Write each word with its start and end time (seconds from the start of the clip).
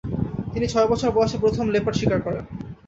তিনি 0.53 0.65
ছয় 0.67 0.87
বছর 0.91 1.09
বয়সে 1.11 1.37
প্রথম 1.43 1.65
লেপার্ড 1.73 1.97
শিকার 1.99 2.19
করেন। 2.21 2.43